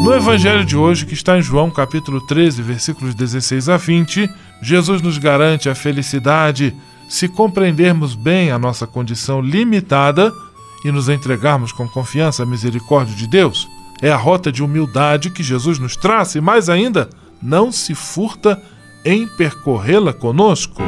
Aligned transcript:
No 0.00 0.14
Evangelho 0.14 0.64
de 0.64 0.76
hoje, 0.76 1.04
que 1.04 1.12
está 1.12 1.36
em 1.36 1.42
João 1.42 1.70
capítulo 1.70 2.22
13, 2.22 2.62
versículos 2.62 3.14
16 3.14 3.68
a 3.68 3.76
20, 3.76 4.30
Jesus 4.62 5.02
nos 5.02 5.18
garante 5.18 5.68
a 5.68 5.74
felicidade 5.74 6.74
se 7.06 7.28
compreendermos 7.28 8.14
bem 8.14 8.50
a 8.50 8.58
nossa 8.58 8.86
condição 8.86 9.42
limitada 9.42 10.32
e 10.84 10.90
nos 10.90 11.10
entregarmos 11.10 11.70
com 11.70 11.86
confiança 11.86 12.44
à 12.44 12.46
misericórdia 12.46 13.14
de 13.14 13.26
Deus, 13.26 13.68
é 14.00 14.10
a 14.10 14.16
rota 14.16 14.50
de 14.50 14.62
humildade 14.62 15.28
que 15.28 15.42
Jesus 15.42 15.78
nos 15.78 15.96
traz 15.96 16.34
e, 16.34 16.40
mais 16.40 16.70
ainda, 16.70 17.10
não 17.42 17.70
se 17.70 17.94
furta 17.94 18.60
em 19.04 19.26
percorrê-la 19.26 20.14
conosco. 20.14 20.82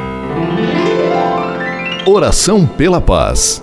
Oração 2.07 2.67
pela 2.67 3.01
paz. 3.01 3.63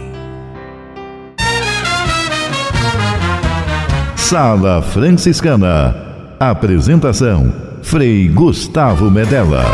Sala 4.31 4.81
Franciscana. 4.81 5.93
Apresentação: 6.39 7.53
Frei 7.83 8.29
Gustavo 8.29 9.11
Medella. 9.11 9.65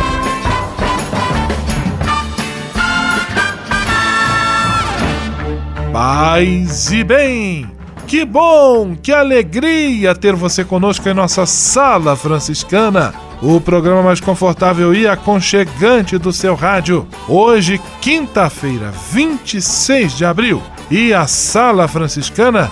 Paz 5.93 6.91
e 6.91 7.03
bem! 7.03 7.69
Que 8.07 8.25
bom, 8.25 8.95
que 8.95 9.11
alegria 9.11 10.15
ter 10.15 10.35
você 10.35 10.63
conosco 10.63 11.07
em 11.07 11.13
nossa 11.13 11.45
Sala 11.45 12.15
Franciscana, 12.15 13.13
o 13.43 13.61
programa 13.61 14.01
mais 14.01 14.19
confortável 14.19 14.91
e 14.91 15.07
aconchegante 15.07 16.17
do 16.17 16.33
seu 16.33 16.55
rádio. 16.55 17.07
Hoje, 17.29 17.79
quinta-feira, 18.01 18.91
26 19.11 20.17
de 20.17 20.25
abril, 20.25 20.63
e 20.89 21.13
a 21.13 21.27
Sala 21.27 21.87
Franciscana 21.87 22.71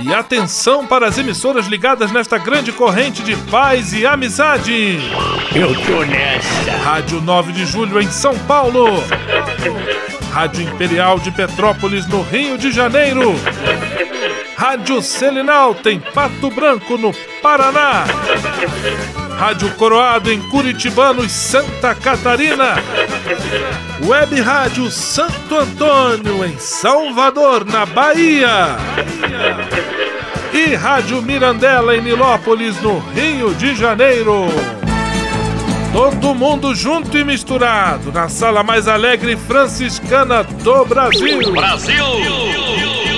E 0.00 0.14
atenção 0.14 0.86
para 0.86 1.06
as 1.06 1.18
emissoras 1.18 1.66
ligadas 1.66 2.12
nesta 2.12 2.38
grande 2.38 2.72
corrente 2.72 3.22
de 3.22 3.36
paz 3.50 3.92
e 3.92 4.06
amizade. 4.06 4.98
Eu 5.54 5.74
tô 5.74 6.04
nessa. 6.04 6.70
Rádio 6.84 7.20
9 7.20 7.52
de 7.52 7.66
Julho 7.66 8.00
em 8.00 8.10
São 8.10 8.38
Paulo. 8.40 9.02
Rádio 10.32 10.62
Imperial 10.62 11.18
de 11.18 11.30
Petrópolis 11.30 12.06
no 12.06 12.22
Rio 12.22 12.56
de 12.56 12.70
Janeiro. 12.70 13.34
Rádio 14.56 15.02
Selinal 15.02 15.74
tem 15.74 16.00
Pato 16.00 16.50
Branco 16.50 16.96
no 16.96 17.12
Paraná. 17.42 18.04
Rádio 19.38 19.72
Coroado 19.76 20.32
em 20.32 20.40
Curitibano 20.48 21.24
e 21.24 21.28
Santa 21.28 21.94
Catarina. 21.94 22.74
Web 24.04 24.40
Rádio 24.40 24.90
Santo 24.90 25.56
Antônio 25.56 26.44
em 26.44 26.58
Salvador, 26.58 27.64
na 27.64 27.86
Bahia. 27.86 28.76
E 30.58 30.74
Rádio 30.74 31.22
Mirandela 31.22 31.96
em 31.96 32.02
Nilópolis, 32.02 32.82
no 32.82 32.98
Rio 32.98 33.54
de 33.54 33.76
Janeiro. 33.76 34.46
Todo 35.92 36.34
mundo 36.34 36.74
junto 36.74 37.16
e 37.16 37.22
misturado 37.22 38.10
na 38.10 38.28
sala 38.28 38.64
mais 38.64 38.88
alegre 38.88 39.36
franciscana 39.36 40.42
do 40.42 40.84
Brasil. 40.84 41.52
Brasil! 41.52 42.87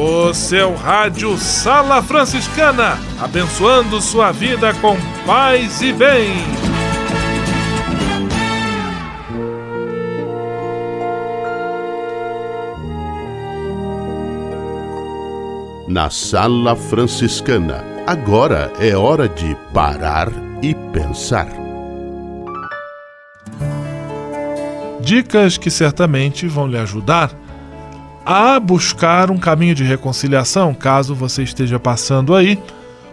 O 0.00 0.32
seu 0.32 0.76
rádio 0.76 1.36
Sala 1.36 2.00
Franciscana, 2.00 2.96
abençoando 3.20 4.00
sua 4.00 4.30
vida 4.30 4.72
com 4.74 4.96
paz 5.26 5.82
e 5.82 5.92
bem. 5.92 6.30
Na 15.88 16.08
Sala 16.10 16.76
Franciscana, 16.76 17.84
agora 18.06 18.72
é 18.78 18.96
hora 18.96 19.28
de 19.28 19.56
parar 19.74 20.28
e 20.62 20.76
pensar. 20.92 21.48
Dicas 25.00 25.58
que 25.58 25.72
certamente 25.72 26.46
vão 26.46 26.68
lhe 26.68 26.78
ajudar 26.78 27.32
a 28.30 28.60
buscar 28.60 29.30
um 29.30 29.38
caminho 29.38 29.74
de 29.74 29.82
reconciliação, 29.82 30.74
caso 30.74 31.14
você 31.14 31.42
esteja 31.42 31.80
passando 31.80 32.34
aí 32.34 32.58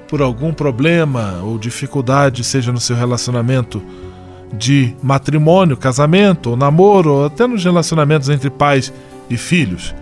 por 0.10 0.22
algum 0.22 0.52
problema 0.52 1.40
ou 1.42 1.58
dificuldade, 1.58 2.44
seja 2.44 2.70
no 2.70 2.82
seu 2.82 2.98
relacionamento 2.98 3.82
de 4.52 4.94
matrimônio, 5.02 5.78
casamento, 5.78 6.50
ou 6.50 6.58
namoro, 6.58 7.14
ou 7.14 7.26
até 7.28 7.48
nos 7.48 7.64
relacionamentos 7.64 8.28
entre 8.28 8.50
pais 8.50 8.92
e 9.30 9.38
filhos. 9.38 9.96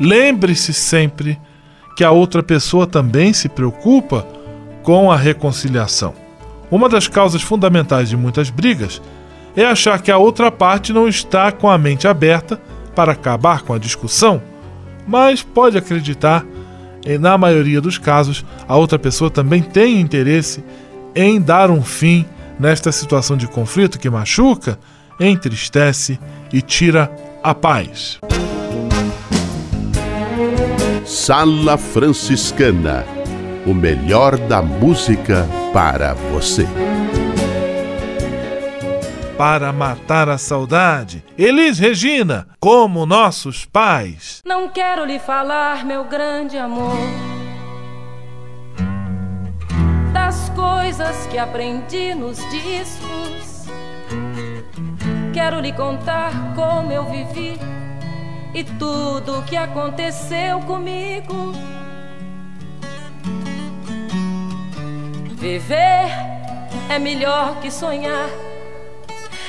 Lembre-se 0.00 0.72
sempre 0.72 1.38
que 1.94 2.02
a 2.02 2.10
outra 2.10 2.42
pessoa 2.42 2.86
também 2.86 3.34
se 3.34 3.46
preocupa 3.46 4.26
com 4.82 5.12
a 5.12 5.16
reconciliação. 5.16 6.14
Uma 6.70 6.88
das 6.88 7.06
causas 7.06 7.42
fundamentais 7.42 8.08
de 8.08 8.16
muitas 8.16 8.48
brigas 8.48 9.02
é 9.54 9.66
achar 9.66 10.00
que 10.00 10.10
a 10.10 10.16
outra 10.16 10.50
parte 10.50 10.94
não 10.94 11.06
está 11.06 11.52
com 11.52 11.68
a 11.68 11.76
mente 11.76 12.08
aberta 12.08 12.58
para 12.94 13.12
acabar 13.12 13.62
com 13.62 13.72
a 13.72 13.78
discussão, 13.78 14.42
mas 15.06 15.42
pode 15.42 15.76
acreditar, 15.78 16.44
e 17.04 17.18
na 17.18 17.36
maioria 17.38 17.80
dos 17.80 17.98
casos, 17.98 18.44
a 18.68 18.76
outra 18.76 18.98
pessoa 18.98 19.30
também 19.30 19.62
tem 19.62 20.00
interesse 20.00 20.62
em 21.14 21.40
dar 21.40 21.70
um 21.70 21.82
fim 21.82 22.26
nesta 22.58 22.92
situação 22.92 23.36
de 23.36 23.46
conflito 23.46 23.98
que 23.98 24.10
machuca, 24.10 24.78
entristece 25.18 26.18
e 26.52 26.60
tira 26.60 27.10
a 27.42 27.54
paz. 27.54 28.18
Sala 31.04 31.76
Franciscana 31.76 33.04
o 33.66 33.74
melhor 33.74 34.36
da 34.36 34.62
música 34.62 35.46
para 35.72 36.14
você 36.14 36.66
para 39.40 39.72
matar 39.72 40.28
a 40.28 40.36
saudade. 40.36 41.24
Elis 41.38 41.78
Regina, 41.78 42.46
como 42.60 43.06
nossos 43.06 43.64
pais. 43.64 44.42
Não 44.44 44.68
quero 44.68 45.02
lhe 45.06 45.18
falar, 45.18 45.82
meu 45.82 46.04
grande 46.04 46.58
amor, 46.58 46.98
das 50.12 50.50
coisas 50.50 51.26
que 51.28 51.38
aprendi 51.38 52.14
nos 52.14 52.36
discos. 52.50 53.64
Quero 55.32 55.58
lhe 55.58 55.72
contar 55.72 56.52
como 56.54 56.92
eu 56.92 57.06
vivi 57.06 57.58
e 58.52 58.62
tudo 58.62 59.38
o 59.38 59.42
que 59.44 59.56
aconteceu 59.56 60.60
comigo. 60.60 61.54
Viver 65.38 66.10
é 66.90 66.98
melhor 66.98 67.58
que 67.62 67.70
sonhar 67.70 68.49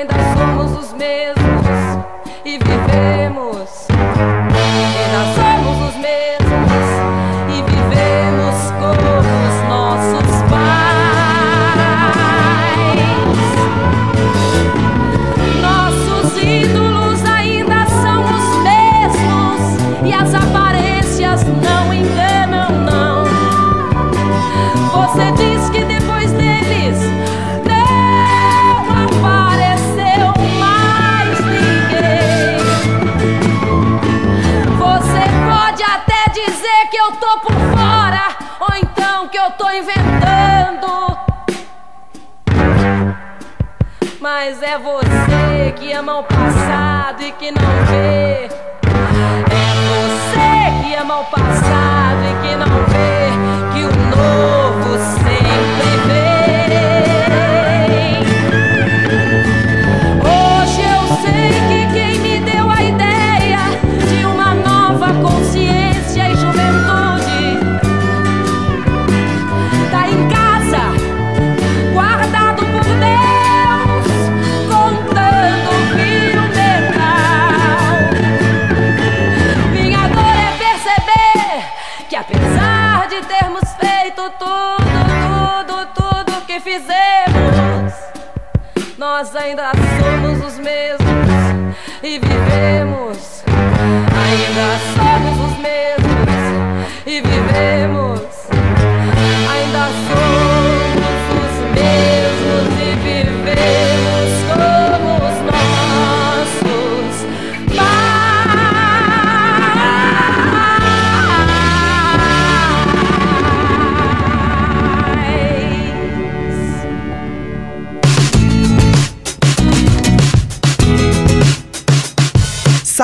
Eu 0.00 0.08
tô 0.08 0.14
por 0.14 0.24
fora. 0.24 0.44
É 44.74 44.78
você 44.78 45.72
que 45.78 45.92
ama 45.92 46.18
o 46.18 46.24
passado 46.24 47.22
e 47.22 47.30
que 47.30 47.52
não 47.52 47.86
vê. 47.86 48.53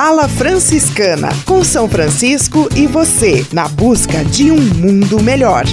Sala 0.01 0.27
Franciscana, 0.27 1.29
com 1.45 1.63
São 1.63 1.87
Francisco 1.87 2.67
e 2.75 2.87
você, 2.87 3.45
na 3.53 3.67
busca 3.67 4.25
de 4.25 4.49
um 4.49 4.59
mundo 4.59 5.21
melhor. 5.21 5.63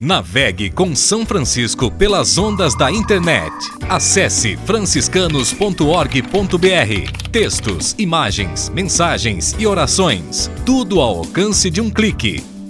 Navegue 0.00 0.70
com 0.70 0.94
São 0.94 1.26
Francisco 1.26 1.90
pelas 1.90 2.38
ondas 2.38 2.76
da 2.76 2.92
internet. 2.92 3.52
Acesse 3.88 4.56
franciscanos.org.br. 4.58 7.28
Textos, 7.32 7.96
imagens, 7.98 8.70
mensagens 8.70 9.56
e 9.58 9.66
orações. 9.66 10.48
Tudo 10.64 11.00
ao 11.00 11.18
alcance 11.18 11.68
de 11.68 11.80
um 11.80 11.90
clique. 11.90 12.55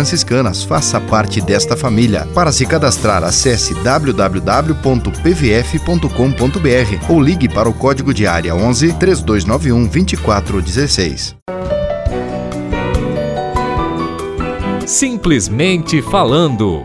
franciscanas. 0.00 0.64
Faça 0.64 0.98
parte 1.00 1.40
desta 1.42 1.76
família. 1.76 2.26
Para 2.34 2.50
se 2.50 2.64
cadastrar, 2.66 3.22
acesse 3.22 3.74
www.pvf.com.br 3.74 4.32
ou 7.12 7.20
ligue 7.20 7.48
para 7.48 7.68
o 7.68 7.74
código 7.74 8.14
de 8.14 8.26
área 8.26 8.54
11 8.54 8.94
3291 8.94 9.86
2416. 9.86 11.36
Simplesmente 14.86 16.00
falando. 16.02 16.84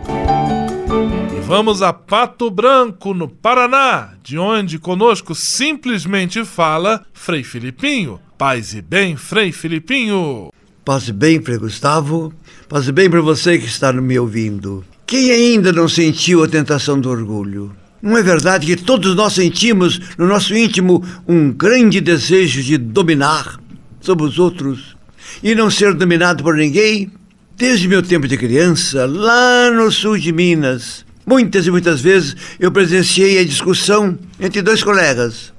E 1.35 1.39
vamos 1.39 1.81
a 1.81 1.93
Pato 1.93 2.51
Branco, 2.51 3.13
no 3.13 3.29
Paraná, 3.29 4.09
de 4.21 4.37
onde 4.37 4.77
conosco 4.77 5.33
simplesmente 5.33 6.43
fala 6.43 7.05
Frei 7.13 7.43
Filipinho. 7.43 8.19
Paz 8.37 8.73
e 8.73 8.81
bem, 8.81 9.15
Frei 9.15 9.53
Filipinho. 9.53 10.51
Paz 10.83 11.07
e 11.07 11.13
bem, 11.13 11.41
Frei 11.41 11.57
Gustavo. 11.57 12.31
Paz 12.67 12.87
e 12.87 12.91
bem 12.91 13.07
para 13.07 13.21
você 13.21 13.59
que 13.59 13.67
está 13.67 13.93
me 13.93 14.17
ouvindo. 14.17 14.83
Quem 15.05 15.29
ainda 15.29 15.71
não 15.71 15.87
sentiu 15.87 16.43
a 16.43 16.47
tentação 16.47 16.99
do 16.99 17.11
orgulho? 17.11 17.75
Não 18.01 18.17
é 18.17 18.23
verdade 18.23 18.65
que 18.65 18.75
todos 18.75 19.13
nós 19.13 19.33
sentimos 19.33 20.01
no 20.17 20.25
nosso 20.25 20.55
íntimo 20.55 21.05
um 21.27 21.51
grande 21.51 22.01
desejo 22.01 22.63
de 22.63 22.75
dominar 22.79 23.59
sobre 24.01 24.25
os 24.25 24.39
outros 24.39 24.97
e 25.43 25.53
não 25.53 25.69
ser 25.69 25.93
dominado 25.93 26.41
por 26.41 26.55
ninguém? 26.55 27.11
Desde 27.55 27.87
meu 27.87 28.01
tempo 28.01 28.27
de 28.27 28.35
criança, 28.35 29.05
lá 29.05 29.69
no 29.69 29.91
sul 29.91 30.17
de 30.17 30.31
Minas, 30.31 31.05
muitas 31.23 31.67
e 31.67 31.71
muitas 31.71 32.01
vezes 32.01 32.35
eu 32.59 32.71
presenciei 32.71 33.37
a 33.37 33.45
discussão 33.45 34.17
entre 34.39 34.63
dois 34.63 34.83
colegas. 34.83 35.53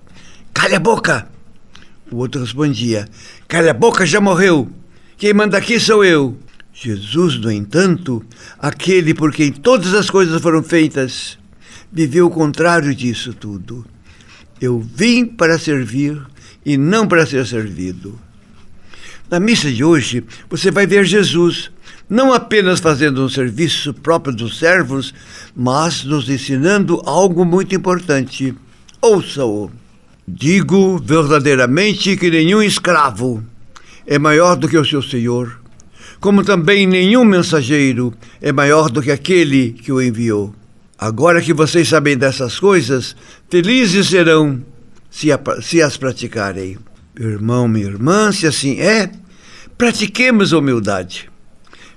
Calha 0.52 0.78
a 0.78 0.80
boca! 0.80 1.28
O 2.10 2.16
outro 2.16 2.40
respondia: 2.40 3.06
Calha 3.46 3.70
a 3.70 3.74
boca, 3.74 4.04
já 4.04 4.20
morreu. 4.20 4.68
Quem 5.16 5.32
manda 5.32 5.56
aqui 5.56 5.78
sou 5.78 6.04
eu. 6.04 6.36
Jesus, 6.78 7.38
no 7.38 7.50
entanto, 7.50 8.22
aquele 8.58 9.14
por 9.14 9.32
quem 9.32 9.50
todas 9.50 9.94
as 9.94 10.10
coisas 10.10 10.42
foram 10.42 10.62
feitas, 10.62 11.38
viveu 11.90 12.26
o 12.26 12.30
contrário 12.30 12.94
disso 12.94 13.32
tudo. 13.32 13.82
Eu 14.60 14.78
vim 14.78 15.24
para 15.24 15.58
servir 15.58 16.20
e 16.66 16.76
não 16.76 17.08
para 17.08 17.24
ser 17.24 17.46
servido. 17.46 18.20
Na 19.30 19.40
missa 19.40 19.72
de 19.72 19.82
hoje, 19.82 20.22
você 20.50 20.70
vai 20.70 20.86
ver 20.86 21.06
Jesus 21.06 21.70
não 22.10 22.30
apenas 22.30 22.78
fazendo 22.78 23.24
um 23.24 23.28
serviço 23.28 23.94
próprio 23.94 24.36
dos 24.36 24.58
servos, 24.58 25.14
mas 25.56 26.04
nos 26.04 26.28
ensinando 26.28 27.00
algo 27.06 27.46
muito 27.46 27.74
importante. 27.74 28.54
Ouça-o. 29.00 29.70
Digo 30.28 30.98
verdadeiramente 30.98 32.18
que 32.18 32.30
nenhum 32.30 32.62
escravo 32.62 33.42
é 34.06 34.18
maior 34.18 34.56
do 34.56 34.68
que 34.68 34.76
o 34.76 34.84
seu 34.84 35.00
senhor 35.02 35.64
como 36.20 36.42
também 36.42 36.86
nenhum 36.86 37.24
mensageiro 37.24 38.12
é 38.40 38.52
maior 38.52 38.90
do 38.90 39.02
que 39.02 39.10
aquele 39.10 39.72
que 39.72 39.92
o 39.92 40.00
enviou. 40.00 40.54
Agora 40.98 41.42
que 41.42 41.52
vocês 41.52 41.88
sabem 41.88 42.16
dessas 42.16 42.58
coisas, 42.58 43.14
felizes 43.50 44.08
serão 44.08 44.64
se, 45.10 45.30
a, 45.30 45.40
se 45.60 45.82
as 45.82 45.96
praticarem. 45.96 46.78
Meu 47.18 47.30
irmão, 47.30 47.68
minha 47.68 47.86
irmã, 47.86 48.32
se 48.32 48.46
assim 48.46 48.80
é, 48.80 49.10
pratiquemos 49.76 50.52
a 50.52 50.58
humildade. 50.58 51.30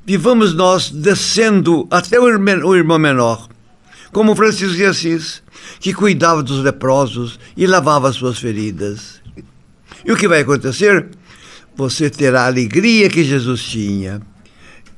Vivamos 0.06 0.54
nós 0.54 0.90
descendo 0.90 1.88
até 1.92 2.20
o 2.20 2.76
irmão 2.76 2.98
menor, 3.00 3.48
como 4.12 4.36
Francisco 4.36 4.76
de 4.76 4.86
Assis, 4.86 5.44
que 5.80 5.94
cuidava 5.94 6.42
dos 6.42 6.64
leprosos 6.64 7.40
e 7.56 7.68
lavava 7.68 8.12
suas 8.12 8.40
feridas. 8.40 9.22
E 10.06 10.12
o 10.12 10.18
que 10.18 10.28
vai 10.28 10.42
acontecer? 10.42 11.08
Você 11.79 12.09
terá 12.09 12.41
a 12.41 12.48
alegria 12.48 13.09
que 13.09 13.24
Jesus 13.24 13.63
tinha. 13.63 14.19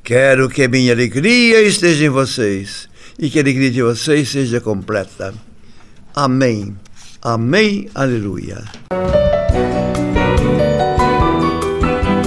Quero 0.03 0.50
que 0.50 0.63
a 0.63 0.67
minha 0.67 0.91
alegria 0.91 1.61
esteja 1.61 2.05
em 2.05 2.09
vocês 2.09 2.89
e 3.19 3.29
que 3.29 3.38
a 3.38 3.43
alegria 3.43 3.69
de 3.69 3.83
vocês 3.83 4.29
seja 4.29 4.59
completa. 4.59 5.31
Amém. 6.15 6.75
Amém. 7.21 7.88
Aleluia. 7.93 8.63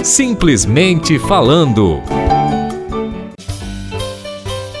Simplesmente 0.01 1.19
falando. 1.19 2.01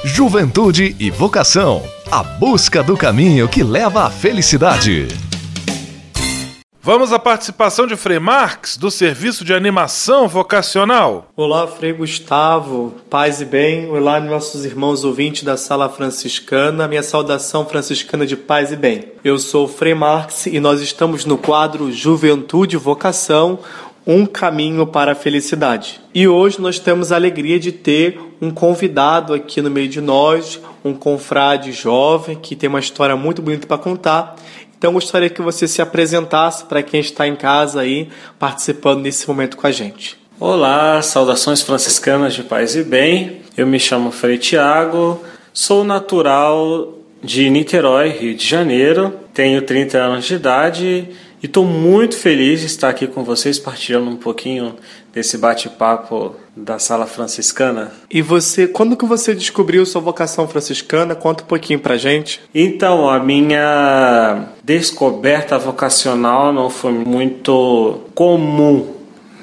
Juventude 0.05 0.95
e 0.97 1.09
vocação. 1.11 1.83
A 2.09 2.23
busca 2.23 2.81
do 2.81 2.95
caminho 2.95 3.49
que 3.49 3.61
leva 3.61 4.05
à 4.05 4.09
felicidade. 4.09 5.24
Vamos 6.85 7.11
à 7.11 7.17
participação 7.17 7.87
de 7.87 7.95
Frei 7.95 8.19
Marx, 8.19 8.77
do 8.77 8.91
Serviço 8.91 9.43
de 9.43 9.55
Animação 9.55 10.27
Vocacional. 10.27 11.31
Olá, 11.35 11.65
Frei 11.65 11.91
Gustavo, 11.91 12.93
paz 13.09 13.41
e 13.41 13.45
bem. 13.45 13.89
Olá, 13.89 14.19
nossos 14.19 14.65
irmãos 14.65 15.03
ouvintes 15.03 15.41
da 15.41 15.57
Sala 15.57 15.89
Franciscana. 15.89 16.87
Minha 16.87 17.01
saudação 17.01 17.65
franciscana 17.65 18.23
de 18.23 18.37
paz 18.37 18.71
e 18.71 18.75
bem. 18.75 19.05
Eu 19.23 19.39
sou 19.39 19.67
Frei 19.67 19.95
Marx 19.95 20.45
e 20.45 20.59
nós 20.59 20.79
estamos 20.79 21.25
no 21.25 21.39
quadro 21.39 21.91
Juventude 21.91 22.75
e 22.75 22.79
Vocação, 22.79 23.57
um 24.05 24.23
caminho 24.23 24.85
para 24.85 25.13
a 25.13 25.15
felicidade. 25.15 25.99
E 26.13 26.27
hoje 26.27 26.61
nós 26.61 26.77
temos 26.77 27.11
a 27.11 27.15
alegria 27.15 27.59
de 27.59 27.71
ter 27.71 28.19
um 28.39 28.51
convidado 28.51 29.33
aqui 29.33 29.59
no 29.59 29.71
meio 29.71 29.87
de 29.87 29.99
nós, 29.99 30.61
um 30.83 30.93
confrade 30.93 31.71
jovem 31.71 32.37
que 32.39 32.55
tem 32.55 32.69
uma 32.69 32.79
história 32.79 33.15
muito 33.15 33.41
bonita 33.41 33.65
para 33.65 33.79
contar 33.79 34.35
então 34.85 34.93
gostaria 34.93 35.31
que 35.31 35.41
você 35.41 35.67
se 35.67 35.81
apresentasse 35.81 36.63
para 36.65 36.83
quem 36.83 36.99
está 36.99 37.27
em 37.27 37.35
casa 37.35 37.81
aí 37.81 38.07
participando 38.37 39.01
nesse 39.01 39.27
momento 39.27 39.57
com 39.57 39.65
a 39.65 39.71
gente. 39.71 40.15
Olá, 40.39 41.01
saudações 41.01 41.63
franciscanas 41.63 42.35
de 42.35 42.43
paz 42.43 42.75
e 42.75 42.83
bem. 42.83 43.41
Eu 43.57 43.65
me 43.65 43.79
chamo 43.79 44.11
Frei 44.11 44.37
Tiago, 44.37 45.23
sou 45.51 45.83
natural 45.83 46.99
de 47.23 47.49
Niterói, 47.49 48.09
Rio 48.09 48.35
de 48.35 48.45
Janeiro, 48.45 49.11
tenho 49.33 49.63
30 49.63 49.97
anos 49.97 50.25
de 50.25 50.35
idade 50.35 51.09
e 51.45 51.47
estou 51.47 51.63
muito 51.63 52.17
feliz 52.17 52.61
de 52.61 52.65
estar 52.65 52.89
aqui 52.89 53.05
com 53.05 53.23
vocês 53.23 53.59
partilhando 53.59 54.09
um 54.09 54.15
pouquinho 54.15 54.73
desse 55.13 55.37
bate-papo 55.37 56.35
da 56.57 56.79
sala 56.79 57.05
franciscana. 57.05 57.91
E 58.09 58.19
você, 58.19 58.65
quando 58.67 58.97
que 58.97 59.05
você 59.05 59.35
descobriu 59.35 59.85
sua 59.85 60.01
vocação 60.01 60.47
franciscana? 60.47 61.13
Conta 61.13 61.43
um 61.43 61.45
pouquinho 61.45 61.77
pra 61.77 61.97
gente. 61.97 62.41
Então, 62.51 63.07
a 63.07 63.19
minha 63.19 64.47
descoberta 64.63 65.55
vocacional 65.59 66.51
não 66.51 66.67
foi 66.67 66.93
muito 66.93 68.01
comum, 68.15 68.95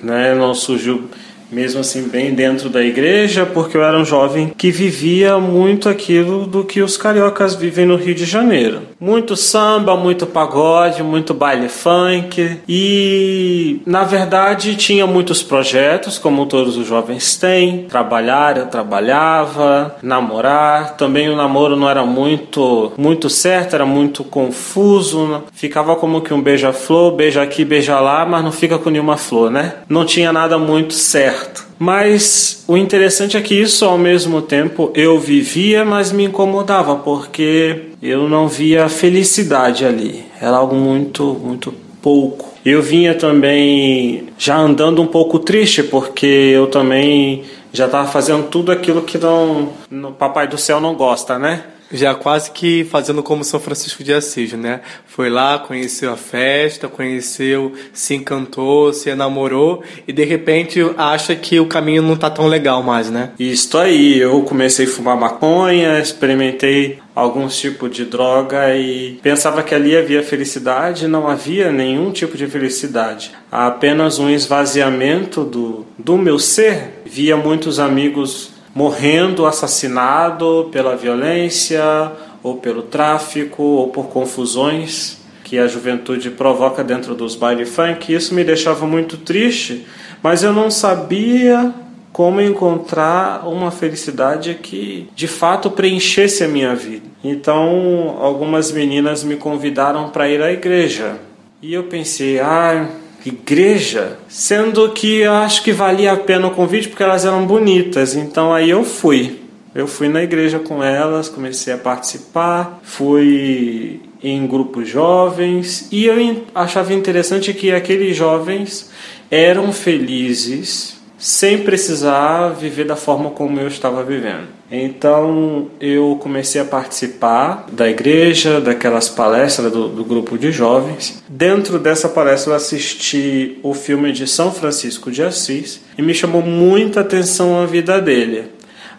né? 0.03 0.35
Não 0.35 0.57
surgiu 0.57 1.09
mesmo 1.53 1.81
assim 1.81 2.09
bem 2.09 2.35
dentro 2.35 2.71
da 2.71 2.83
igreja, 2.83 3.45
porque 3.45 3.77
eu 3.77 3.85
era 3.85 3.99
um 3.99 4.05
jovem 4.05 4.53
que 4.57 4.71
vivia 4.71 5.39
muito 5.39 5.89
aquilo 5.89 6.47
do 6.47 6.65
que 6.65 6.81
os 6.81 6.97
cariocas 6.97 7.55
vivem 7.55 7.85
no 7.85 7.95
Rio 7.95 8.15
de 8.15 8.25
Janeiro. 8.25 8.81
Muito 9.03 9.37
samba, 9.37 9.97
muito 9.97 10.27
pagode, 10.27 11.03
muito 11.03 11.35
baile 11.35 11.69
funk 11.69 12.61
e 12.69 13.81
na 13.85 14.05
verdade 14.05 14.77
tinha 14.77 15.07
muitos 15.07 15.43
projetos, 15.43 16.19
como 16.19 16.47
todos 16.47 16.77
os 16.77 16.87
jovens 16.87 17.37
têm, 17.37 17.87
trabalhar, 17.89 18.57
eu 18.57 18.67
trabalhava, 18.67 19.97
namorar, 20.03 20.97
também 20.97 21.29
o 21.29 21.35
namoro 21.35 21.75
não 21.75 21.91
era 21.91 22.05
muito 22.05 22.93
muito 22.97 23.29
certo, 23.29 23.75
era 23.75 23.85
muito 23.85 24.23
confuso, 24.23 25.43
ficava 25.53 25.97
como 25.97 26.21
que 26.21 26.33
um 26.33 26.41
beija-flor, 26.41 27.17
beija 27.17 27.43
aqui, 27.43 27.65
beija 27.65 27.99
lá, 27.99 28.25
mas 28.25 28.45
não 28.45 28.53
fica 28.53 28.79
com 28.79 28.89
nenhuma 28.89 29.17
flor, 29.17 29.51
né? 29.51 29.75
Não 29.89 30.05
tinha 30.05 30.33
nada 30.33 30.57
muito 30.59 30.95
certo 30.95 31.33
certo. 31.33 31.67
Mas 31.79 32.65
o 32.69 32.77
interessante 32.77 33.37
é 33.37 33.41
que 33.41 33.55
isso 33.55 33.85
ao 33.85 33.99
mesmo 33.99 34.41
tempo 34.41 34.93
eu 34.95 35.19
vivia, 35.19 35.85
mas 35.85 36.13
me 36.13 36.25
incomodava 36.25 36.97
porque 36.97 37.92
eu 38.03 38.29
não 38.29 38.49
via 38.49 38.89
felicidade 38.89 39.87
ali. 39.87 40.25
Era 40.41 40.57
algo 40.57 40.75
muito, 40.75 41.23
muito 41.41 41.73
pouco. 42.03 42.53
Eu 42.67 42.83
vinha 42.83 43.15
também 43.15 44.29
já 44.37 44.57
andando 44.57 45.01
um 45.01 45.07
pouco 45.07 45.39
triste 45.39 45.85
porque 45.85 46.27
eu 46.27 46.67
também 46.67 47.45
já 47.73 47.87
estava 47.87 48.09
fazendo 48.09 48.49
tudo 48.49 48.73
aquilo 48.73 49.03
que 49.03 49.17
não, 49.17 49.69
no 49.89 50.11
Papai 50.13 50.49
do 50.49 50.59
Céu 50.59 50.81
não 50.81 50.95
gosta, 50.95 51.39
né? 51.39 51.63
Já 51.93 52.15
quase 52.15 52.51
que 52.51 52.85
fazendo 52.85 53.23
como 53.23 53.45
São 53.45 53.61
Francisco 53.61 54.03
de 54.03 54.13
Assis, 54.13 54.53
né? 54.55 54.81
Foi 55.07 55.29
lá, 55.29 55.59
conheceu 55.59 56.13
a 56.13 56.17
festa, 56.17 56.89
conheceu, 56.89 57.73
se 57.93 58.15
encantou, 58.15 58.93
se 58.93 59.11
enamorou 59.11 59.83
e 60.07 60.13
de 60.13 60.25
repente 60.25 60.81
acha 60.97 61.37
que 61.37 61.61
o 61.61 61.67
caminho 61.67 62.03
não 62.03 62.17
tá 62.17 62.31
tão 62.31 62.47
legal 62.47 62.83
mais, 62.83 63.11
né? 63.11 63.31
Isso 63.39 63.77
aí, 63.77 64.19
eu 64.19 64.43
comecei 64.43 64.87
a 64.87 64.89
fumar 64.89 65.17
maconha, 65.17 65.99
experimentei 65.99 66.99
alguns 67.15 67.59
tipos 67.59 67.91
de 67.91 68.05
droga 68.05 68.75
e 68.75 69.19
pensava 69.23 69.63
que 69.63 69.75
ali 69.75 69.97
havia 69.97 70.23
felicidade, 70.23 71.07
não 71.07 71.29
havia 71.29 71.71
nenhum 71.71 72.11
tipo 72.11 72.37
de 72.37 72.47
felicidade, 72.47 73.33
apenas 73.51 74.19
um 74.19 74.31
esvaziamento 74.31 75.45
do, 75.45 75.87
do 75.99 76.17
meu 76.17 76.39
ser. 76.39 77.03
Via 77.05 77.37
muitos 77.37 77.79
amigos 77.79 78.52
morrendo 78.75 79.47
assassinado 79.47 80.69
pela 80.73 80.97
violência 80.97 82.13
ou 82.43 82.57
pelo 82.57 82.83
tráfico 82.83 83.63
ou 83.63 83.89
por 83.89 84.07
confusões 84.09 85.19
que 85.45 85.59
a 85.59 85.67
juventude 85.67 86.31
provoca 86.31 86.83
dentro 86.83 87.15
dos 87.15 87.37
baile 87.37 87.67
funk. 87.67 88.13
Isso 88.13 88.35
me 88.35 88.43
deixava 88.43 88.87
muito 88.87 89.19
triste, 89.19 89.87
mas 90.23 90.43
eu 90.43 90.53
não 90.53 90.71
sabia 90.71 91.73
como 92.13 92.41
encontrar 92.41 93.49
uma 93.49 93.71
felicidade 93.71 94.59
que 94.63 95.09
de 95.15 95.27
fato 95.27 95.71
preenchesse 95.71 96.45
a 96.45 96.49
minha 96.49 96.75
vida. 96.75 97.07
Então, 97.25 98.17
algumas 98.21 98.71
meninas 98.71 99.25
me 99.25 99.37
convidaram 99.37 100.11
para 100.11 100.29
ir 100.29 100.43
à 100.43 100.53
igreja. 100.53 101.17
E 101.61 101.73
eu 101.73 101.85
pensei, 101.85 102.41
ah, 102.41 102.89
igreja, 103.25 104.19
sendo 104.29 104.91
que 104.91 105.19
eu 105.19 105.33
acho 105.33 105.63
que 105.63 105.73
valia 105.73 106.13
a 106.13 106.17
pena 106.17 106.49
o 106.49 106.51
convite 106.51 106.89
porque 106.89 107.03
elas 107.03 107.25
eram 107.25 107.47
bonitas. 107.47 108.15
Então 108.15 108.53
aí 108.53 108.71
eu 108.71 108.85
fui. 108.85 109.41
Eu 109.75 109.87
fui 109.87 110.09
na 110.09 110.23
igreja 110.23 110.59
com 110.59 110.83
elas, 110.83 111.31
comecei 111.31 111.73
a 111.73 111.79
participar, 111.79 112.81
fui 112.83 114.01
em 114.23 114.47
grupos 114.47 114.89
jovens 114.89 115.89
e 115.91 116.05
eu 116.05 116.45
achava 116.55 116.93
interessante 116.93 117.55
que 117.55 117.73
aqueles 117.73 118.15
jovens 118.15 118.91
eram 119.31 119.73
felizes 119.73 121.02
sem 121.23 121.59
precisar 121.59 122.49
viver 122.49 122.85
da 122.85 122.97
forma 122.97 123.31
como 123.31 123.61
eu 123.61 123.69
estava 123.69 124.03
vivendo. 124.03 124.49
Então 124.69 125.71
eu 125.81 126.19
comecei 126.21 126.61
a 126.61 126.65
participar 126.65 127.67
da 127.71 127.89
igreja, 127.89 128.61
daquelas 128.61 129.09
palestras 129.09 129.71
do, 129.71 129.87
do, 129.87 130.05
grupo 130.05 130.37
de 130.37 130.51
jovens. 130.51 131.23
Dentro 131.29 131.79
dessa 131.79 132.09
palestra 132.09 132.51
eu 132.51 132.57
assisti 132.57 133.61
o 133.63 133.73
filme 133.73 134.11
de 134.11 134.27
São 134.27 134.51
Francisco 134.51 135.13
de 135.13 135.23
Assis 135.23 135.81
e 135.97 136.03
me 136.03 136.13
chamou 136.13 136.43
muita 136.43 137.03
atenção 137.03 137.63
a 137.63 137.67
vida 137.67 138.01
dele. 138.01 138.47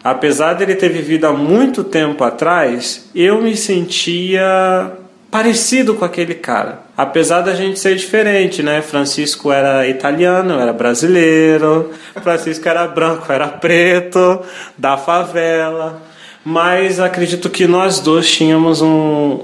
Apesar 0.02 0.54
dele 0.54 0.76
ter 0.76 0.88
vivido 0.88 1.26
há 1.26 1.32
muito 1.32 1.84
tempo 1.84 2.24
atrás, 2.24 3.10
eu 3.14 3.42
me 3.42 3.54
sentia 3.54 4.92
parecido 5.34 5.94
com 5.96 6.04
aquele 6.04 6.32
cara. 6.32 6.84
Apesar 6.96 7.40
da 7.40 7.56
gente 7.56 7.80
ser 7.80 7.96
diferente, 7.96 8.62
né? 8.62 8.80
Francisco 8.80 9.50
era 9.50 9.84
italiano, 9.84 10.60
era 10.60 10.72
brasileiro, 10.72 11.90
Francisco 12.22 12.68
era 12.68 12.86
branco, 12.86 13.32
era 13.32 13.48
preto, 13.48 14.38
da 14.78 14.96
favela. 14.96 16.00
Mas 16.44 17.00
acredito 17.00 17.50
que 17.50 17.66
nós 17.66 17.98
dois 17.98 18.30
tínhamos 18.30 18.80
um, 18.80 18.86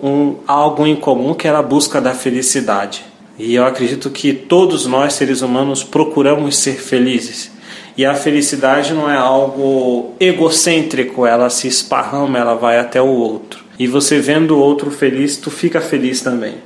um, 0.00 0.37
algo 0.46 0.87
em 0.87 0.94
comum 0.94 1.35
que 1.35 1.48
era 1.48 1.59
a 1.59 1.62
busca 1.62 2.00
da 2.00 2.14
felicidade. 2.14 3.05
E 3.37 3.57
eu 3.57 3.66
acredito 3.66 4.11
que 4.11 4.33
todos 4.33 4.87
nós, 4.87 5.14
seres 5.14 5.42
humanos, 5.42 5.83
procuramos 5.83 6.57
ser 6.57 6.74
felizes. 6.76 7.50
E 7.96 8.07
a 8.07 8.14
felicidade 8.14 8.94
não 8.94 9.11
é 9.11 9.16
algo 9.16 10.14
egocêntrico, 10.20 11.26
ela 11.26 11.50
se 11.50 11.66
esparrama, 11.66 12.38
ela 12.38 12.55
vai 12.55 12.79
até 12.79 13.03
o 13.03 13.09
outro 13.09 13.60
e 13.81 13.87
você 13.87 14.21
vendo 14.21 14.57
o 14.57 14.59
outro 14.59 14.90
feliz, 14.90 15.38
tu 15.38 15.51
fica 15.51 15.81
feliz 15.81 16.21
também. 16.21 16.57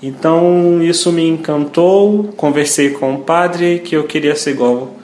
Então 0.00 0.80
isso 0.80 1.10
me 1.10 1.26
encantou. 1.26 2.32
Conversei 2.36 2.90
com 2.90 3.12
o 3.12 3.18
padre 3.18 3.80
que 3.80 3.96
eu 3.96 4.04
queria 4.04 4.36
ser 4.36 4.52
igual 4.52 4.94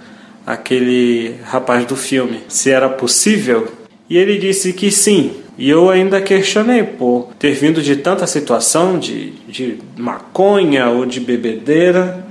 aquele 0.46 1.34
rapaz 1.42 1.84
do 1.84 1.96
filme, 1.96 2.42
se 2.46 2.70
era 2.70 2.88
possível. 2.88 3.66
E 4.08 4.16
ele 4.16 4.38
disse 4.38 4.72
que 4.72 4.92
sim. 4.92 5.38
E 5.58 5.68
eu 5.68 5.90
ainda 5.90 6.20
questionei 6.20 6.84
por 6.84 7.30
ter 7.36 7.54
vindo 7.54 7.82
de 7.82 7.96
tanta 7.96 8.28
situação 8.28 8.96
de, 8.96 9.32
de 9.48 9.78
maconha 9.96 10.88
ou 10.90 11.04
de 11.04 11.18
bebedeira, 11.18 12.24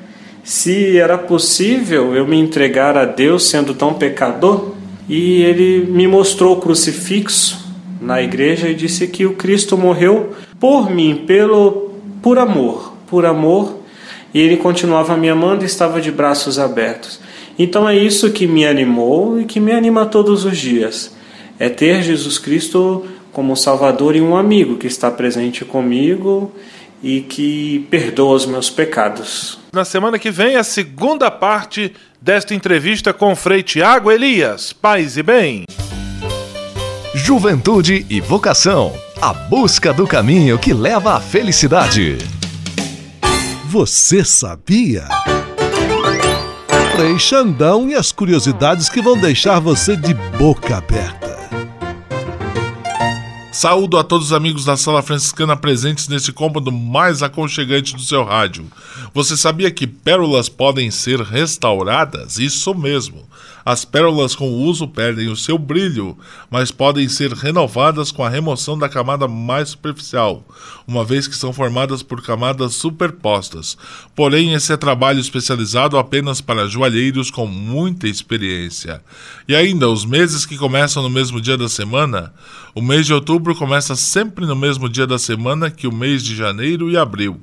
se 0.45 0.98
era 0.98 1.17
possível 1.17 2.15
eu 2.15 2.26
me 2.26 2.38
entregar 2.38 2.98
a 2.98 3.04
Deus 3.04 3.50
sendo 3.50 3.74
tão 3.74 3.95
pecador. 3.95 4.71
E 5.10 5.41
ele 5.41 5.86
me 5.91 6.08
mostrou 6.08 6.56
o 6.56 6.62
crucifixo 6.62 7.64
na 7.99 8.21
igreja 8.21 8.69
e 8.69 8.75
disse 8.75 9.08
que 9.08 9.25
o 9.25 9.34
Cristo 9.34 9.77
morreu 9.77 10.34
por 10.60 10.89
mim, 10.89 11.23
pelo 11.27 11.91
por 12.21 12.39
amor, 12.39 12.93
por 13.08 13.25
amor, 13.25 13.81
e 14.34 14.39
ele 14.39 14.58
continuava 14.58 15.15
me 15.15 15.29
amando 15.29 15.63
e 15.63 15.67
estava 15.67 16.01
de 16.01 16.12
braços 16.12 16.60
abertos. 16.60 17.19
Então 17.58 17.88
é 17.88 17.95
isso 17.95 18.31
que 18.31 18.47
me 18.47 18.65
animou 18.65 19.39
e 19.39 19.45
que 19.45 19.60
me 19.60 19.71
anima 19.71 20.05
todos 20.05 20.43
os 20.43 20.58
dias. 20.58 21.15
É 21.58 21.69
ter 21.69 22.03
Jesus 22.03 22.38
Cristo 22.38 23.05
como 23.31 23.55
Salvador 23.55 24.15
e 24.15 24.21
um 24.21 24.36
amigo 24.36 24.77
que 24.77 24.88
está 24.88 25.10
presente 25.10 25.63
comigo 25.63 26.51
e 27.01 27.21
que 27.21 27.86
perdoa 27.89 28.36
os 28.36 28.45
meus 28.45 28.69
pecados. 28.69 29.60
Na 29.71 29.86
semana 29.86 30.17
que 30.17 30.31
vem, 30.31 30.55
a 30.55 30.63
segunda 30.63 31.29
parte 31.29 31.93
desta 32.21 32.55
entrevista 32.55 33.13
com 33.13 33.31
o 33.31 33.36
Frei 33.36 33.62
Tiago 33.62 34.12
Elias. 34.12 34.73
Paz 34.73 35.15
e 35.15 35.23
bem. 35.23 35.65
Juventude 37.17 38.06
e 38.10 38.19
vocação. 38.19 38.93
A 39.21 39.32
busca 39.32 39.93
do 39.93 40.06
caminho 40.06 40.60
que 40.60 40.73
leva 40.73 41.13
à 41.13 41.21
felicidade. 41.21 42.17
Você 43.69 44.25
sabia? 44.25 45.08
Frei 46.93 47.17
Xandão 47.17 47.89
e 47.89 47.95
as 47.95 48.12
curiosidades 48.12 48.89
que 48.89 49.01
vão 49.01 49.17
deixar 49.17 49.62
você 49.62 49.95
de 49.95 50.13
boca 50.13 50.75
aberta. 50.75 51.25
Saúdo 53.49 53.97
a 53.97 54.04
todos 54.04 54.28
os 54.28 54.34
amigos 54.34 54.65
da 54.65 54.75
Sala 54.75 55.01
Franciscana 55.01 55.56
presentes 55.56 56.10
nesse 56.10 56.34
cômodo 56.34 56.69
mais 56.69 57.23
aconchegante 57.23 57.95
do 57.95 58.01
seu 58.01 58.25
rádio. 58.25 58.65
Você 59.13 59.38
sabia 59.38 59.71
que 59.71 59.88
pérolas 59.88 60.49
podem 60.49 60.91
ser 60.91 61.21
restauradas? 61.21 62.38
Isso 62.38 62.75
mesmo. 62.75 63.23
As 63.65 63.84
pérolas 63.84 64.36
com 64.36 64.47
o 64.47 64.62
uso 64.62 64.88
perdem 64.88 65.28
o 65.28 65.36
seu 65.36 65.58
brilho, 65.58 66.15
mas 66.51 66.69
podem 66.69 67.10
ser 67.10 67.34
renovadas 67.34 68.12
com 68.12 68.23
a 68.23 68.30
remoção 68.30 68.78
da 68.78 68.88
camada 68.88 69.28
mais 69.28 69.69
superficial, 69.69 70.45
uma 70.88 71.04
vez 71.04 71.28
que 71.28 71.36
são 71.36 71.51
formadas 71.51 72.04
por 72.04 72.21
camadas 72.21 72.75
superpostas. 72.75 73.75
Porém, 74.15 74.54
esse 74.54 74.71
é 74.71 74.78
trabalho 74.78 75.19
especializado 75.19 75.97
apenas 75.97 76.41
para 76.41 76.67
joalheiros 76.67 77.32
com 77.32 77.47
muita 77.47 78.08
experiência. 78.08 79.01
E 79.47 79.56
ainda, 79.56 79.89
os 79.89 80.06
meses 80.06 80.45
que 80.45 80.60
começam 80.60 81.01
no 81.01 81.10
mesmo 81.10 81.41
dia 81.41 81.58
da 81.58 81.67
semana, 81.67 82.32
o 82.75 82.84
mês 82.84 83.08
de 83.08 83.13
outubro 83.15 83.56
começa 83.56 83.95
sempre 83.95 84.45
no 84.45 84.56
mesmo 84.56 84.88
dia 84.88 85.08
da 85.08 85.17
semana 85.17 85.71
que 85.71 85.88
o 85.88 85.91
mês 85.91 86.23
de 86.23 86.36
janeiro 86.36 86.91
e 86.91 86.97
abril 86.97 87.41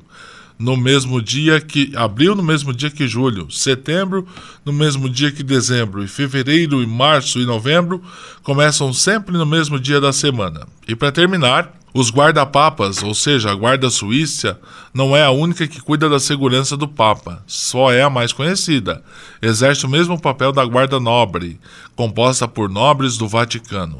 no 0.58 0.76
mesmo 0.76 1.20
dia 1.20 1.60
que 1.60 1.92
abril, 1.96 2.34
no 2.34 2.42
mesmo 2.42 2.72
dia 2.72 2.90
que 2.90 3.08
julho, 3.08 3.50
setembro, 3.50 4.26
no 4.64 4.72
mesmo 4.72 5.08
dia 5.08 5.32
que 5.32 5.42
dezembro, 5.42 6.04
e 6.04 6.08
fevereiro, 6.08 6.82
e 6.82 6.86
março 6.86 7.40
e 7.40 7.46
novembro 7.46 8.02
começam 8.42 8.92
sempre 8.92 9.36
no 9.36 9.46
mesmo 9.46 9.78
dia 9.78 10.00
da 10.00 10.12
semana. 10.12 10.66
E 10.86 10.94
para 10.94 11.12
terminar, 11.12 11.72
os 11.94 12.10
guarda-papas, 12.10 13.02
ou 13.02 13.14
seja, 13.14 13.50
a 13.50 13.54
guarda 13.54 13.90
suíça, 13.90 14.58
não 14.94 15.14
é 15.14 15.24
a 15.24 15.30
única 15.30 15.66
que 15.68 15.80
cuida 15.80 16.08
da 16.08 16.18
segurança 16.18 16.74
do 16.74 16.88
Papa, 16.88 17.42
só 17.46 17.92
é 17.92 18.02
a 18.02 18.08
mais 18.08 18.32
conhecida. 18.32 19.02
Exerce 19.42 19.84
o 19.84 19.90
mesmo 19.90 20.18
papel 20.18 20.52
da 20.52 20.64
guarda 20.64 20.98
nobre, 20.98 21.60
composta 21.94 22.48
por 22.48 22.70
nobres 22.70 23.18
do 23.18 23.28
Vaticano. 23.28 23.98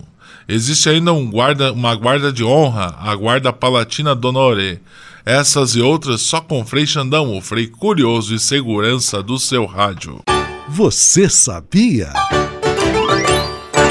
Existe 0.48 0.88
ainda 0.88 1.12
um 1.12 1.30
guarda, 1.30 1.72
uma 1.72 1.94
guarda 1.94 2.32
de 2.32 2.42
honra, 2.42 2.96
a 2.98 3.14
guarda 3.14 3.52
palatina 3.52 4.14
d'onore, 4.14 4.80
essas 5.24 5.74
e 5.74 5.80
outras 5.80 6.20
só 6.22 6.40
com 6.40 6.64
Frei 6.64 6.86
Xandão, 6.86 7.36
o 7.36 7.40
Frei 7.40 7.66
curioso 7.66 8.34
e 8.34 8.38
segurança 8.38 9.22
do 9.22 9.38
seu 9.38 9.64
rádio. 9.66 10.20
Você 10.68 11.28
sabia? 11.28 12.12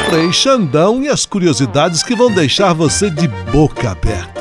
Frei 0.09 0.33
Xandão 0.33 1.01
e 1.01 1.07
as 1.07 1.25
curiosidades 1.25 2.03
que 2.03 2.15
vão 2.15 2.31
deixar 2.31 2.73
você 2.73 3.09
de 3.09 3.27
boca 3.51 3.91
aberta. 3.91 4.40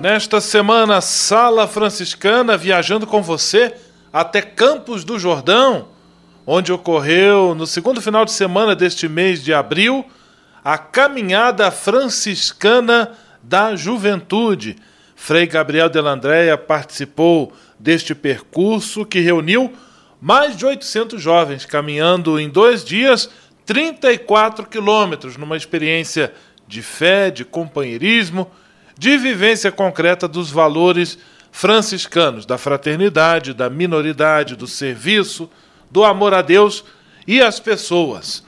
Nesta 0.00 0.40
semana, 0.40 1.02
Sala 1.02 1.68
Franciscana 1.68 2.56
viajando 2.56 3.06
com 3.06 3.20
você 3.20 3.74
até 4.10 4.40
Campos 4.40 5.04
do 5.04 5.18
Jordão, 5.18 5.88
onde 6.46 6.72
ocorreu 6.72 7.54
no 7.54 7.66
segundo 7.66 8.00
final 8.00 8.24
de 8.24 8.32
semana 8.32 8.74
deste 8.74 9.06
mês 9.10 9.44
de 9.44 9.52
abril 9.52 10.06
a 10.64 10.78
Caminhada 10.78 11.70
Franciscana 11.70 13.12
da 13.42 13.76
Juventude. 13.76 14.76
Frei 15.14 15.46
Gabriel 15.46 15.90
de 15.90 16.00
Landréia 16.00 16.56
participou 16.56 17.52
deste 17.78 18.14
percurso 18.14 19.04
que 19.04 19.20
reuniu 19.20 19.70
mais 20.18 20.56
de 20.56 20.64
800 20.64 21.20
jovens, 21.20 21.66
caminhando 21.66 22.40
em 22.40 22.48
dois 22.48 22.82
dias 22.82 23.28
34 23.66 24.66
quilômetros, 24.66 25.36
numa 25.36 25.58
experiência 25.58 26.32
de 26.66 26.80
fé, 26.80 27.30
de 27.30 27.44
companheirismo, 27.44 28.50
de 29.00 29.16
vivência 29.16 29.72
concreta 29.72 30.28
dos 30.28 30.50
valores 30.50 31.18
franciscanos, 31.50 32.44
da 32.44 32.58
fraternidade, 32.58 33.54
da 33.54 33.70
minoridade, 33.70 34.54
do 34.54 34.66
serviço, 34.66 35.50
do 35.90 36.04
amor 36.04 36.34
a 36.34 36.42
Deus 36.42 36.84
e 37.26 37.40
às 37.40 37.58
pessoas. 37.58 38.44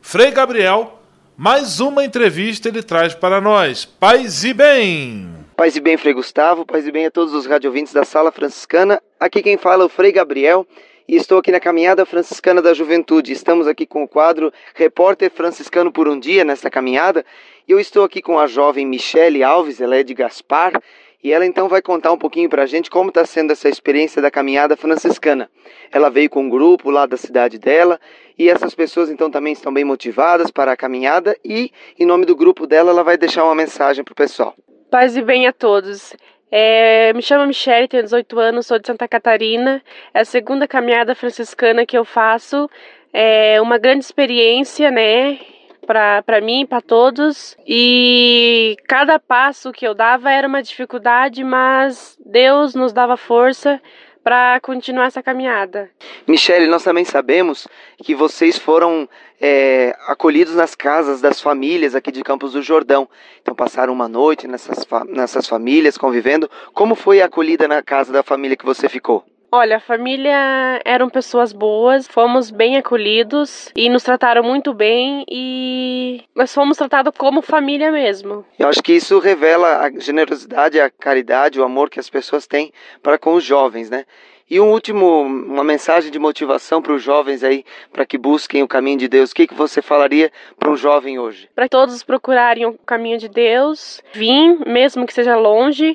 Frei 0.00 0.32
Gabriel, 0.32 1.00
mais 1.36 1.78
uma 1.78 2.04
entrevista 2.04 2.68
ele 2.68 2.82
traz 2.82 3.14
para 3.14 3.40
nós. 3.40 3.84
Paz 3.84 4.42
e 4.42 4.52
bem! 4.52 5.28
Paz 5.56 5.76
e 5.76 5.80
bem, 5.80 5.96
Frei 5.96 6.12
Gustavo, 6.12 6.66
paz 6.66 6.84
e 6.84 6.90
bem 6.90 7.06
a 7.06 7.10
todos 7.10 7.32
os 7.32 7.46
radiovintes 7.46 7.92
da 7.92 8.02
Sala 8.02 8.32
Franciscana. 8.32 9.00
Aqui 9.20 9.40
quem 9.40 9.56
fala 9.56 9.84
é 9.84 9.86
o 9.86 9.88
Frei 9.88 10.10
Gabriel 10.10 10.66
e 11.06 11.14
estou 11.14 11.38
aqui 11.38 11.52
na 11.52 11.60
Caminhada 11.60 12.04
Franciscana 12.04 12.60
da 12.60 12.74
Juventude. 12.74 13.30
Estamos 13.30 13.68
aqui 13.68 13.86
com 13.86 14.02
o 14.02 14.08
quadro 14.08 14.52
Repórter 14.74 15.30
Franciscano 15.30 15.92
por 15.92 16.08
um 16.08 16.18
Dia 16.18 16.44
nesta 16.44 16.68
caminhada. 16.68 17.24
E 17.66 17.72
eu 17.72 17.78
estou 17.78 18.04
aqui 18.04 18.20
com 18.20 18.38
a 18.38 18.46
jovem 18.46 18.86
Michele 18.86 19.42
Alves, 19.42 19.80
ela 19.80 19.96
é 19.96 20.02
de 20.02 20.14
Gaspar, 20.14 20.80
e 21.22 21.32
ela 21.32 21.46
então 21.46 21.68
vai 21.68 21.80
contar 21.80 22.10
um 22.10 22.18
pouquinho 22.18 22.48
para 22.48 22.64
a 22.64 22.66
gente 22.66 22.90
como 22.90 23.10
está 23.10 23.24
sendo 23.24 23.52
essa 23.52 23.68
experiência 23.68 24.20
da 24.20 24.30
caminhada 24.30 24.76
franciscana. 24.76 25.48
Ela 25.92 26.10
veio 26.10 26.28
com 26.28 26.42
um 26.42 26.48
grupo 26.48 26.90
lá 26.90 27.06
da 27.06 27.16
cidade 27.16 27.58
dela 27.58 28.00
e 28.36 28.48
essas 28.48 28.74
pessoas 28.74 29.08
então 29.08 29.30
também 29.30 29.52
estão 29.52 29.72
bem 29.72 29.84
motivadas 29.84 30.50
para 30.50 30.72
a 30.72 30.76
caminhada 30.76 31.36
e 31.44 31.70
em 31.96 32.04
nome 32.04 32.26
do 32.26 32.34
grupo 32.34 32.66
dela 32.66 32.90
ela 32.90 33.04
vai 33.04 33.16
deixar 33.16 33.44
uma 33.44 33.54
mensagem 33.54 34.02
para 34.02 34.12
o 34.12 34.16
pessoal. 34.16 34.54
Paz 34.90 35.16
e 35.16 35.22
bem 35.22 35.46
a 35.46 35.52
todos. 35.52 36.12
É, 36.50 37.12
me 37.14 37.22
chamo 37.22 37.46
Michelle, 37.46 37.88
tenho 37.88 38.02
18 38.02 38.38
anos, 38.38 38.66
sou 38.66 38.78
de 38.78 38.86
Santa 38.86 39.06
Catarina. 39.06 39.80
É 40.12 40.20
a 40.20 40.24
segunda 40.24 40.66
caminhada 40.66 41.14
franciscana 41.14 41.86
que 41.86 41.96
eu 41.96 42.04
faço. 42.04 42.68
É 43.12 43.60
uma 43.62 43.78
grande 43.78 44.04
experiência, 44.04 44.90
né? 44.90 45.38
Para 45.86 46.40
mim, 46.40 46.64
para 46.66 46.80
todos. 46.80 47.56
E 47.66 48.76
cada 48.86 49.18
passo 49.18 49.72
que 49.72 49.86
eu 49.86 49.94
dava 49.94 50.30
era 50.30 50.46
uma 50.46 50.62
dificuldade, 50.62 51.42
mas 51.42 52.16
Deus 52.24 52.74
nos 52.74 52.92
dava 52.92 53.16
força 53.16 53.80
para 54.22 54.60
continuar 54.60 55.06
essa 55.06 55.22
caminhada. 55.22 55.90
Michele, 56.26 56.68
nós 56.68 56.84
também 56.84 57.04
sabemos 57.04 57.66
que 57.98 58.14
vocês 58.14 58.56
foram 58.56 59.08
é, 59.40 59.94
acolhidos 60.06 60.54
nas 60.54 60.74
casas 60.74 61.20
das 61.20 61.40
famílias 61.40 61.94
aqui 61.94 62.12
de 62.12 62.22
Campos 62.22 62.52
do 62.52 62.62
Jordão. 62.62 63.08
Então 63.40 63.54
passaram 63.54 63.92
uma 63.92 64.08
noite 64.08 64.46
nessas, 64.46 64.86
nessas 65.08 65.48
famílias 65.48 65.98
convivendo. 65.98 66.48
Como 66.72 66.94
foi 66.94 67.20
a 67.20 67.26
acolhida 67.26 67.66
na 67.66 67.82
casa 67.82 68.12
da 68.12 68.22
família 68.22 68.56
que 68.56 68.64
você 68.64 68.88
ficou? 68.88 69.24
Olha, 69.54 69.76
a 69.76 69.80
família 69.80 70.80
eram 70.82 71.10
pessoas 71.10 71.52
boas, 71.52 72.08
fomos 72.08 72.50
bem 72.50 72.78
acolhidos 72.78 73.70
e 73.76 73.90
nos 73.90 74.02
trataram 74.02 74.42
muito 74.42 74.72
bem 74.72 75.26
e 75.30 76.22
nós 76.34 76.54
fomos 76.54 76.78
tratados 76.78 77.12
como 77.18 77.42
família 77.42 77.92
mesmo. 77.92 78.46
Eu 78.58 78.70
acho 78.70 78.82
que 78.82 78.94
isso 78.94 79.18
revela 79.18 79.76
a 79.76 79.90
generosidade, 80.00 80.80
a 80.80 80.88
caridade, 80.88 81.60
o 81.60 81.64
amor 81.64 81.90
que 81.90 82.00
as 82.00 82.08
pessoas 82.08 82.46
têm 82.46 82.72
para 83.02 83.18
com 83.18 83.34
os 83.34 83.44
jovens, 83.44 83.90
né? 83.90 84.06
E 84.48 84.58
um 84.58 84.72
último, 84.72 85.20
uma 85.20 85.62
mensagem 85.62 86.10
de 86.10 86.18
motivação 86.18 86.80
para 86.80 86.94
os 86.94 87.02
jovens 87.02 87.44
aí, 87.44 87.62
para 87.92 88.06
que 88.06 88.16
busquem 88.16 88.62
o 88.62 88.68
caminho 88.68 89.00
de 89.00 89.08
Deus. 89.08 89.32
O 89.32 89.34
que, 89.34 89.46
que 89.46 89.54
você 89.54 89.82
falaria 89.82 90.32
para 90.58 90.70
um 90.70 90.76
jovem 90.76 91.18
hoje? 91.18 91.50
Para 91.54 91.68
todos 91.68 92.02
procurarem 92.02 92.64
o 92.64 92.72
caminho 92.86 93.18
de 93.18 93.28
Deus, 93.28 94.02
vim, 94.14 94.60
mesmo 94.66 95.06
que 95.06 95.12
seja 95.12 95.36
longe, 95.36 95.94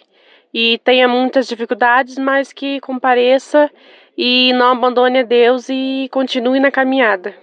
e 0.59 0.79
tenha 0.79 1.07
muitas 1.07 1.47
dificuldades, 1.47 2.17
mas 2.17 2.51
que 2.51 2.79
compareça 2.79 3.69
e 4.17 4.51
não 4.53 4.71
abandone 4.71 5.19
a 5.19 5.23
Deus 5.23 5.69
e 5.69 6.09
continue 6.11 6.59
na 6.59 6.71
caminhada. 6.71 7.35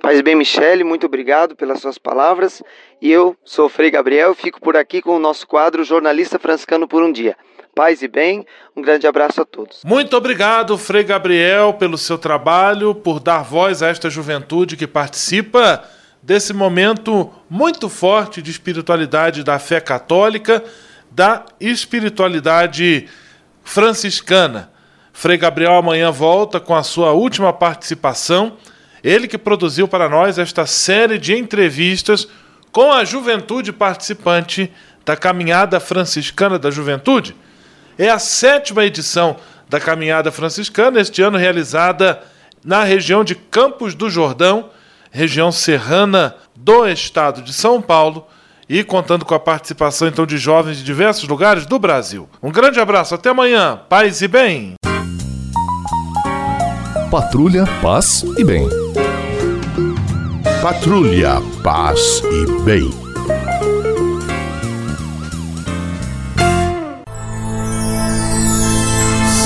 Paz 0.00 0.18
bem, 0.22 0.34
Michele, 0.34 0.82
muito 0.82 1.04
obrigado 1.04 1.54
pelas 1.54 1.80
suas 1.80 1.98
palavras. 1.98 2.62
E 3.02 3.12
eu 3.12 3.36
sou 3.44 3.66
o 3.66 3.68
Frei 3.68 3.90
Gabriel, 3.90 4.34
fico 4.34 4.58
por 4.62 4.78
aqui 4.78 5.02
com 5.02 5.14
o 5.14 5.18
nosso 5.18 5.46
quadro 5.46 5.84
Jornalista 5.84 6.38
Franciscano 6.38 6.88
por 6.88 7.02
um 7.02 7.12
Dia. 7.12 7.36
Paz 7.74 8.00
e 8.00 8.08
bem, 8.08 8.46
um 8.74 8.80
grande 8.80 9.06
abraço 9.06 9.42
a 9.42 9.44
todos. 9.44 9.82
Muito 9.84 10.16
obrigado, 10.16 10.78
Frei 10.78 11.04
Gabriel, 11.04 11.74
pelo 11.74 11.98
seu 11.98 12.16
trabalho, 12.16 12.94
por 12.94 13.20
dar 13.20 13.42
voz 13.42 13.82
a 13.82 13.88
esta 13.88 14.08
juventude 14.08 14.74
que 14.74 14.86
participa 14.86 15.84
desse 16.22 16.54
momento 16.54 17.30
muito 17.50 17.90
forte 17.90 18.40
de 18.40 18.50
espiritualidade 18.50 19.44
da 19.44 19.58
fé 19.58 19.82
católica 19.82 20.64
da 21.14 21.44
espiritualidade 21.60 23.08
franciscana. 23.62 24.70
Frei 25.12 25.36
Gabriel 25.36 25.74
amanhã 25.74 26.10
volta 26.10 26.58
com 26.58 26.74
a 26.74 26.82
sua 26.82 27.12
última 27.12 27.52
participação. 27.52 28.56
Ele 29.04 29.28
que 29.28 29.36
produziu 29.36 29.86
para 29.86 30.08
nós 30.08 30.38
esta 30.38 30.64
série 30.64 31.18
de 31.18 31.36
entrevistas 31.36 32.26
com 32.70 32.92
a 32.92 33.04
juventude 33.04 33.72
participante 33.72 34.72
da 35.04 35.16
Caminhada 35.16 35.78
Franciscana 35.78 36.58
da 36.58 36.70
Juventude. 36.70 37.36
É 37.98 38.08
a 38.08 38.18
sétima 38.18 38.84
edição 38.84 39.36
da 39.68 39.78
Caminhada 39.78 40.32
Franciscana, 40.32 41.00
este 41.00 41.20
ano 41.20 41.36
realizada 41.36 42.22
na 42.64 42.84
região 42.84 43.22
de 43.24 43.34
Campos 43.34 43.94
do 43.94 44.08
Jordão, 44.08 44.70
região 45.10 45.52
serrana 45.52 46.34
do 46.56 46.86
estado 46.86 47.42
de 47.42 47.52
São 47.52 47.82
Paulo 47.82 48.26
e 48.68 48.82
contando 48.84 49.24
com 49.24 49.34
a 49.34 49.40
participação 49.40 50.08
então 50.08 50.26
de 50.26 50.38
jovens 50.38 50.78
de 50.78 50.84
diversos 50.84 51.28
lugares 51.28 51.66
do 51.66 51.78
Brasil. 51.78 52.28
Um 52.42 52.50
grande 52.50 52.80
abraço, 52.80 53.14
até 53.14 53.30
amanhã, 53.30 53.80
paz 53.88 54.22
e 54.22 54.28
bem. 54.28 54.74
Patrulha, 57.10 57.64
paz 57.82 58.24
e 58.38 58.44
bem. 58.44 58.68
Patrulha, 60.62 61.42
paz 61.62 62.22
e 62.24 62.62
bem. 62.62 62.90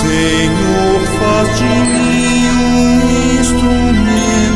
Senhor, 0.00 1.00
faz 1.18 1.58
de 1.58 1.64
mim 1.64 2.48
um 2.50 3.40
instrumento 3.40 4.55